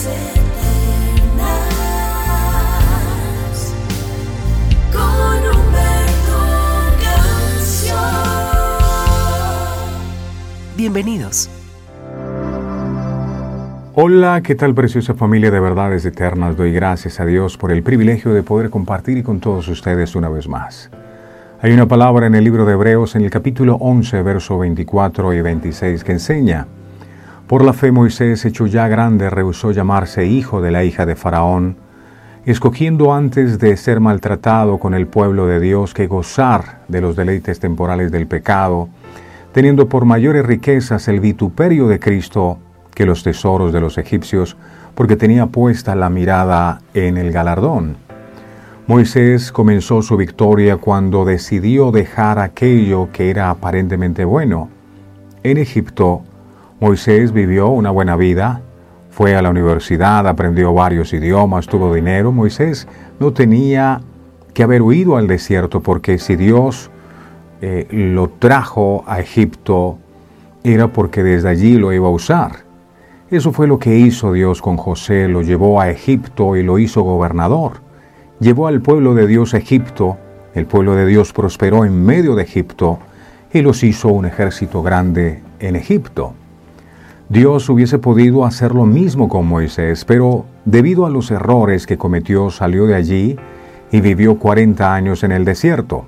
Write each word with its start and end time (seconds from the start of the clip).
eternas 0.09 1.63
con 4.93 5.43
Canción. 7.01 7.97
Bienvenidos. 10.77 11.49
Hola, 13.95 14.43
¿qué 14.43 14.57
tal 14.57 14.75
preciosa 14.75 15.15
familia 15.15 15.53
de 15.53 15.61
verdades 15.61 16.05
eternas? 16.05 16.57
Doy 16.57 16.73
gracias 16.73 17.21
a 17.21 17.25
Dios 17.25 17.57
por 17.57 17.71
el 17.71 17.85
privilegio 17.85 18.35
de 18.35 18.43
poder 18.43 18.69
compartir 18.69 19.23
con 19.23 19.39
todos 19.39 19.69
ustedes 19.69 20.17
una 20.17 20.29
vez 20.29 20.49
más. 20.49 20.91
Hay 21.65 21.73
una 21.73 21.87
palabra 21.87 22.27
en 22.27 22.35
el 22.35 22.43
libro 22.43 22.65
de 22.65 22.73
Hebreos 22.73 23.15
en 23.15 23.23
el 23.23 23.31
capítulo 23.31 23.77
11, 23.77 24.21
verso 24.25 24.59
24 24.59 25.33
y 25.33 25.43
26 25.43 26.03
que 26.03 26.11
enseña, 26.11 26.67
Por 27.47 27.65
la 27.65 27.73
fe 27.73 27.93
Moisés, 27.93 28.45
hecho 28.45 28.67
ya 28.67 28.89
grande, 28.89 29.31
rehusó 29.31 29.71
llamarse 29.71 30.27
hijo 30.27 30.61
de 30.61 30.73
la 30.73 30.83
hija 30.83 31.07
de 31.07 31.15
Faraón, 31.15 31.77
escogiendo 32.47 33.15
antes 33.15 33.61
de 33.61 33.77
ser 33.77 34.01
maltratado 34.01 34.79
con 34.79 34.93
el 34.93 35.07
pueblo 35.07 35.47
de 35.47 35.61
Dios 35.61 35.95
que 35.95 36.09
gozar 36.09 36.81
de 36.89 37.01
los 37.01 37.15
deleites 37.15 37.61
temporales 37.61 38.11
del 38.11 38.27
pecado, 38.27 38.89
teniendo 39.53 39.89
por 39.89 40.05
mayores 40.05 40.45
riquezas 40.45 41.07
el 41.07 41.21
vituperio 41.21 41.87
de 41.87 42.01
Cristo 42.01 42.59
que 42.93 43.07
los 43.07 43.23
tesoros 43.23 43.73
de 43.73 43.81
los 43.81 43.99
egipcios, 43.99 44.57
porque 44.97 45.15
tenía 45.15 45.47
puesta 45.47 45.95
la 45.95 46.11
mirada 46.11 46.81
en 46.93 47.17
el 47.19 47.31
galardón. 47.31 48.02
Moisés 48.89 49.53
comenzó 49.53 50.03
su 50.03 50.17
victoria 50.17 50.77
cuando 50.77 51.25
decidió 51.25 51.93
dejar 51.93 52.41
aquello 52.41 53.11
que 53.13 53.31
era 53.31 53.49
aparentemente 53.49 54.25
bueno. 54.25 54.71
En 55.45 55.59
Egipto, 55.59 56.23
Moisés 56.81 57.31
vivió 57.31 57.69
una 57.69 57.93
buena 57.93 58.17
vida, 58.17 58.61
fue 59.11 59.37
a 59.37 59.43
la 59.43 59.51
universidad, 59.51 60.27
aprendió 60.27 60.75
varios 60.75 61.13
idiomas, 61.13 61.69
tuvo 61.69 61.95
dinero. 61.95 62.33
Moisés 62.33 62.89
no 63.21 63.33
tenía 63.33 64.01
que 64.53 64.65
haber 64.65 64.83
huido 64.83 65.17
al 65.17 65.29
desierto 65.29 65.81
porque 65.81 66.19
si 66.19 66.35
Dios 66.35 66.91
eh, 67.61 67.87
lo 67.93 68.31
trajo 68.31 69.05
a 69.07 69.21
Egipto 69.21 69.99
era 70.65 70.89
porque 70.89 71.23
desde 71.23 71.49
allí 71.49 71.75
lo 71.75 71.93
iba 71.93 72.09
a 72.09 72.11
usar. 72.11 72.65
Eso 73.31 73.53
fue 73.53 73.69
lo 73.69 73.79
que 73.79 73.97
hizo 73.97 74.33
Dios 74.33 74.61
con 74.61 74.77
José, 74.77 75.29
lo 75.29 75.41
llevó 75.43 75.81
a 75.81 75.89
Egipto 75.89 76.57
y 76.57 76.65
lo 76.65 76.81
hizo 76.81 77.03
gobernador 77.03 77.92
llevó 78.43 78.67
al 78.67 78.81
pueblo 78.81 79.15
de 79.15 79.29
Dios 79.29 79.55
a 79.55 79.59
Egipto, 79.59 80.19
el 80.55 80.67
pueblo 80.67 80.97
de 80.97 81.07
Dios 81.07 81.33
prosperó 81.33 81.85
en 81.85 82.05
medio 82.05 82.35
de 82.35 82.43
Egipto 82.43 82.99
y 83.53 83.63
los 83.63 83.85
hizo 83.85 84.09
un 84.09 84.27
ejército 84.27 84.83
grande 84.83 85.41
en 85.61 85.77
Egipto. 85.77 86.35
Dios 87.29 87.69
hubiese 87.69 87.99
podido 87.99 88.45
hacer 88.45 88.75
lo 88.75 88.85
mismo 88.85 89.29
con 89.29 89.47
Moisés, 89.47 90.05
pero 90.05 90.45
debido 90.65 91.07
a 91.07 91.11
los 91.11 91.31
errores 91.31 91.87
que 91.87 91.97
cometió 91.97 92.51
salió 92.51 92.87
de 92.87 92.97
allí 92.97 93.37
y 93.93 94.01
vivió 94.01 94.37
40 94.39 94.93
años 94.93 95.23
en 95.23 95.31
el 95.31 95.45
desierto. 95.45 96.05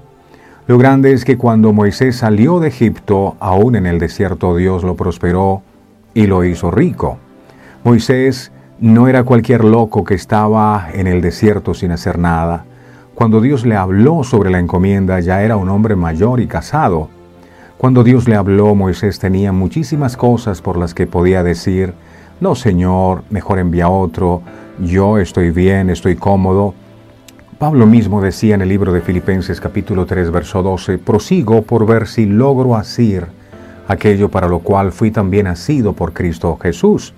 Lo 0.66 0.76
grande 0.76 1.12
es 1.12 1.24
que 1.24 1.38
cuando 1.38 1.72
Moisés 1.72 2.16
salió 2.16 2.58
de 2.58 2.68
Egipto, 2.68 3.36
aún 3.38 3.76
en 3.76 3.86
el 3.86 4.00
desierto 4.00 4.56
Dios 4.56 4.82
lo 4.82 4.96
prosperó 4.96 5.62
y 6.14 6.26
lo 6.26 6.42
hizo 6.42 6.72
rico. 6.72 7.18
Moisés 7.84 8.50
no 8.84 9.08
era 9.08 9.24
cualquier 9.24 9.64
loco 9.64 10.04
que 10.04 10.12
estaba 10.12 10.88
en 10.92 11.06
el 11.06 11.22
desierto 11.22 11.72
sin 11.72 11.90
hacer 11.90 12.18
nada. 12.18 12.66
Cuando 13.14 13.40
Dios 13.40 13.64
le 13.64 13.76
habló 13.76 14.24
sobre 14.24 14.50
la 14.50 14.58
encomienda 14.58 15.20
ya 15.20 15.42
era 15.42 15.56
un 15.56 15.70
hombre 15.70 15.96
mayor 15.96 16.38
y 16.38 16.46
casado. 16.46 17.08
Cuando 17.78 18.04
Dios 18.04 18.28
le 18.28 18.36
habló, 18.36 18.74
Moisés 18.74 19.18
tenía 19.18 19.52
muchísimas 19.52 20.18
cosas 20.18 20.60
por 20.60 20.76
las 20.76 20.92
que 20.92 21.06
podía 21.06 21.42
decir, 21.42 21.94
no 22.42 22.54
Señor, 22.54 23.24
mejor 23.30 23.58
envía 23.58 23.88
otro, 23.88 24.42
yo 24.78 25.16
estoy 25.16 25.50
bien, 25.50 25.88
estoy 25.88 26.16
cómodo. 26.16 26.74
Pablo 27.58 27.86
mismo 27.86 28.20
decía 28.20 28.54
en 28.54 28.60
el 28.60 28.68
libro 28.68 28.92
de 28.92 29.00
Filipenses 29.00 29.62
capítulo 29.62 30.04
3, 30.04 30.30
verso 30.30 30.62
12, 30.62 30.98
prosigo 30.98 31.62
por 31.62 31.86
ver 31.86 32.06
si 32.06 32.26
logro 32.26 32.76
asir 32.76 33.28
aquello 33.88 34.28
para 34.28 34.46
lo 34.46 34.58
cual 34.58 34.92
fui 34.92 35.10
también 35.10 35.46
asido 35.46 35.94
por 35.94 36.12
Cristo 36.12 36.58
Jesús. 36.60 37.14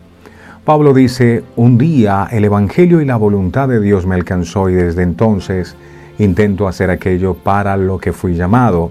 Pablo 0.66 0.92
dice, 0.92 1.44
un 1.54 1.78
día 1.78 2.26
el 2.28 2.44
Evangelio 2.44 3.00
y 3.00 3.04
la 3.04 3.14
voluntad 3.14 3.68
de 3.68 3.80
Dios 3.80 4.04
me 4.04 4.16
alcanzó 4.16 4.68
y 4.68 4.74
desde 4.74 5.04
entonces 5.04 5.76
intento 6.18 6.66
hacer 6.66 6.90
aquello 6.90 7.34
para 7.34 7.76
lo 7.76 7.98
que 7.98 8.12
fui 8.12 8.34
llamado. 8.34 8.90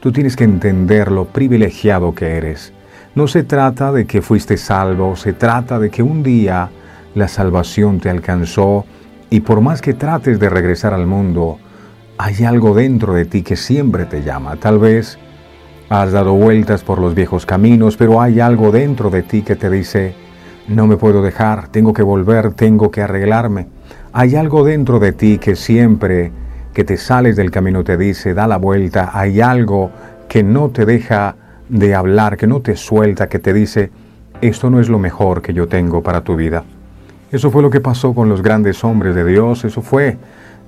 Tú 0.00 0.10
tienes 0.10 0.36
que 0.36 0.44
entender 0.44 1.12
lo 1.12 1.26
privilegiado 1.26 2.14
que 2.14 2.38
eres. 2.38 2.72
No 3.14 3.28
se 3.28 3.42
trata 3.42 3.92
de 3.92 4.06
que 4.06 4.22
fuiste 4.22 4.56
salvo, 4.56 5.14
se 5.14 5.34
trata 5.34 5.78
de 5.78 5.90
que 5.90 6.02
un 6.02 6.22
día 6.22 6.70
la 7.14 7.28
salvación 7.28 8.00
te 8.00 8.08
alcanzó 8.08 8.86
y 9.28 9.40
por 9.40 9.60
más 9.60 9.82
que 9.82 9.92
trates 9.92 10.40
de 10.40 10.48
regresar 10.48 10.94
al 10.94 11.06
mundo, 11.06 11.58
hay 12.16 12.42
algo 12.44 12.72
dentro 12.72 13.12
de 13.12 13.26
ti 13.26 13.42
que 13.42 13.56
siempre 13.56 14.06
te 14.06 14.22
llama. 14.22 14.56
Tal 14.56 14.78
vez 14.78 15.18
has 15.90 16.12
dado 16.12 16.32
vueltas 16.32 16.82
por 16.82 16.98
los 16.98 17.14
viejos 17.14 17.44
caminos, 17.44 17.98
pero 17.98 18.22
hay 18.22 18.40
algo 18.40 18.70
dentro 18.70 19.10
de 19.10 19.22
ti 19.22 19.42
que 19.42 19.56
te 19.56 19.68
dice, 19.68 20.14
no 20.68 20.86
me 20.86 20.96
puedo 20.96 21.22
dejar, 21.22 21.68
tengo 21.68 21.92
que 21.92 22.02
volver, 22.02 22.52
tengo 22.54 22.90
que 22.90 23.02
arreglarme. 23.02 23.66
Hay 24.12 24.36
algo 24.36 24.64
dentro 24.64 25.00
de 25.00 25.12
ti 25.12 25.38
que 25.38 25.56
siempre 25.56 26.30
que 26.72 26.84
te 26.84 26.96
sales 26.96 27.36
del 27.36 27.50
camino 27.50 27.84
te 27.84 27.96
dice, 27.96 28.34
da 28.34 28.46
la 28.46 28.56
vuelta. 28.56 29.10
Hay 29.12 29.40
algo 29.40 29.90
que 30.28 30.42
no 30.42 30.70
te 30.70 30.86
deja 30.86 31.36
de 31.68 31.94
hablar, 31.94 32.36
que 32.36 32.46
no 32.46 32.60
te 32.60 32.76
suelta, 32.76 33.28
que 33.28 33.38
te 33.38 33.52
dice, 33.52 33.90
esto 34.40 34.70
no 34.70 34.80
es 34.80 34.88
lo 34.88 34.98
mejor 34.98 35.42
que 35.42 35.52
yo 35.52 35.68
tengo 35.68 36.02
para 36.02 36.22
tu 36.22 36.36
vida. 36.36 36.64
Eso 37.30 37.50
fue 37.50 37.62
lo 37.62 37.70
que 37.70 37.80
pasó 37.80 38.14
con 38.14 38.28
los 38.28 38.42
grandes 38.42 38.84
hombres 38.84 39.14
de 39.14 39.24
Dios, 39.24 39.64
eso 39.64 39.82
fue 39.82 40.18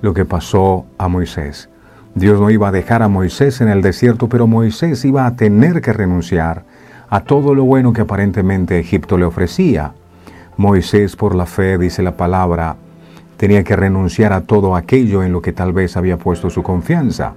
lo 0.01 0.13
que 0.13 0.25
pasó 0.25 0.85
a 0.97 1.07
Moisés. 1.07 1.69
Dios 2.15 2.39
no 2.39 2.49
iba 2.49 2.69
a 2.69 2.71
dejar 2.71 3.03
a 3.03 3.07
Moisés 3.07 3.61
en 3.61 3.67
el 3.67 3.81
desierto, 3.81 4.29
pero 4.29 4.47
Moisés 4.47 5.03
iba 5.05 5.25
a 5.25 5.35
tener 5.35 5.81
que 5.81 5.93
renunciar 5.93 6.63
a 7.09 7.21
todo 7.21 7.53
lo 7.53 7.63
bueno 7.65 7.93
que 7.93 8.01
aparentemente 8.01 8.79
Egipto 8.79 9.17
le 9.17 9.25
ofrecía. 9.25 9.93
Moisés, 10.57 11.15
por 11.15 11.35
la 11.35 11.45
fe, 11.45 11.77
dice 11.77 12.01
la 12.01 12.17
palabra, 12.17 12.75
tenía 13.37 13.63
que 13.63 13.75
renunciar 13.75 14.33
a 14.33 14.41
todo 14.41 14.75
aquello 14.75 15.23
en 15.23 15.31
lo 15.31 15.41
que 15.41 15.53
tal 15.53 15.73
vez 15.73 15.97
había 15.97 16.17
puesto 16.17 16.49
su 16.49 16.63
confianza. 16.63 17.33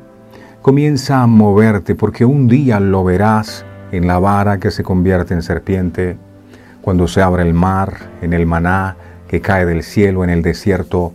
Comienza 0.63 1.23
a 1.23 1.27
moverte 1.27 1.95
porque 1.95 2.25
un 2.25 2.49
día 2.49 2.81
lo 2.81 3.05
verás 3.05 3.65
en 3.93 4.07
la 4.07 4.19
vara 4.19 4.59
que 4.59 4.71
se 4.71 4.83
convierte 4.83 5.35
en 5.35 5.43
serpiente, 5.43 6.17
cuando 6.83 7.09
se 7.09 7.23
abre 7.23 7.43
el 7.43 7.55
mar, 7.55 8.11
en 8.23 8.33
el 8.33 8.47
maná 8.47 8.97
que 9.29 9.41
cae 9.41 9.67
del 9.67 9.83
cielo 9.83 10.25
en 10.25 10.31
el 10.31 10.43
desierto, 10.43 11.13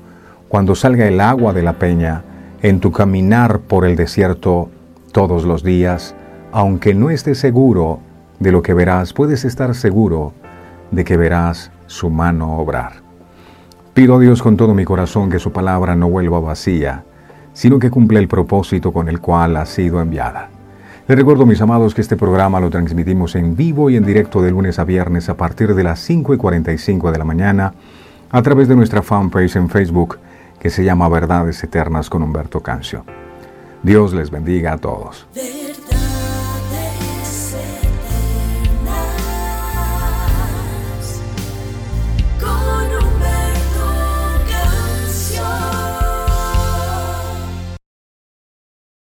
cuando 0.48 0.76
salga 0.76 1.08
el 1.08 1.20
agua 1.20 1.54
de 1.54 1.64
la 1.64 1.74
peña, 1.74 2.24
en 2.62 2.80
tu 2.80 2.92
caminar 2.92 3.60
por 3.60 3.86
el 3.86 3.96
desierto 3.96 4.70
todos 5.12 5.46
los 5.46 5.64
días, 5.64 6.16
aunque 6.52 6.94
no 6.94 7.10
estés 7.10 7.40
seguro 7.40 8.00
de 8.40 8.52
lo 8.52 8.62
que 8.62 8.74
verás, 8.74 9.14
puedes 9.14 9.46
estar 9.46 9.74
seguro 9.76 10.34
de 10.92 11.04
que 11.04 11.18
verás 11.18 11.72
su 11.88 12.10
mano 12.10 12.58
obrar. 12.58 13.04
Pido 13.94 14.16
a 14.16 14.20
Dios 14.20 14.42
con 14.42 14.58
todo 14.58 14.74
mi 14.74 14.86
corazón 14.86 15.30
que 15.30 15.40
su 15.40 15.52
palabra 15.52 15.96
no 15.96 16.10
vuelva 16.10 16.40
vacía, 16.40 17.04
sino 17.54 17.80
que 17.80 17.92
cumpla 17.92 18.20
el 18.20 18.28
propósito 18.28 18.92
con 18.92 19.08
el 19.08 19.20
cual 19.22 19.56
ha 19.58 19.66
sido 19.66 20.02
enviada. 20.02 20.50
Les 21.08 21.18
recuerdo, 21.18 21.46
mis 21.46 21.62
amados, 21.62 21.94
que 21.94 22.02
este 22.02 22.16
programa 22.16 22.60
lo 22.60 22.70
transmitimos 22.70 23.36
en 23.36 23.56
vivo 23.56 23.90
y 23.90 23.98
en 23.98 24.06
directo 24.06 24.42
de 24.42 24.52
lunes 24.52 24.80
a 24.80 24.86
viernes 24.86 25.30
a 25.30 25.36
partir 25.36 25.76
de 25.76 25.84
las 25.84 26.00
5 26.00 26.34
y 26.34 26.38
45 26.38 27.12
de 27.12 27.18
la 27.18 27.26
mañana 27.26 27.74
a 28.32 28.42
través 28.42 28.68
de 28.68 28.76
nuestra 28.76 29.04
fanpage 29.04 29.58
en 29.58 29.70
Facebook 29.70 30.18
que 30.60 30.70
se 30.70 30.84
llama 30.84 31.10
Verdades 31.10 31.62
Eternas 31.64 32.10
con 32.10 32.24
Humberto 32.24 32.62
Cancio. 32.62 33.04
Dios 33.84 34.14
les 34.14 34.32
bendiga 34.32 34.74
a 34.74 34.78
todos. 34.78 35.28